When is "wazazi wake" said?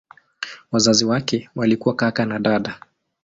0.71-1.49